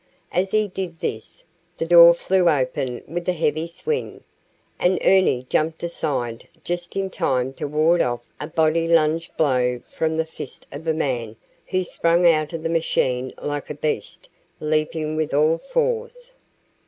As 0.31 0.49
he 0.49 0.67
did 0.67 0.97
this, 0.97 1.43
the 1.77 1.85
door 1.85 2.15
flew 2.15 2.49
open 2.49 3.03
with 3.07 3.29
a 3.29 3.33
heavy 3.33 3.67
swing, 3.67 4.23
and 4.79 4.97
Ernie 5.05 5.45
jumped 5.47 5.83
aside 5.83 6.47
just 6.63 6.95
in 6.95 7.11
time 7.11 7.53
to 7.53 7.67
ward 7.67 8.01
off 8.01 8.21
a 8.39 8.47
body 8.47 8.87
lunge 8.87 9.29
blow 9.37 9.79
from 9.87 10.17
the 10.17 10.25
fist 10.25 10.65
of 10.71 10.87
a 10.87 10.93
man 10.95 11.35
who 11.67 11.83
sprang 11.83 12.25
out 12.27 12.51
of 12.51 12.63
the 12.63 12.67
machine 12.67 13.31
like 13.39 13.69
a 13.69 13.75
beast 13.75 14.27
leaping 14.59 15.15
with 15.15 15.35
all 15.35 15.59
fours. 15.59 16.33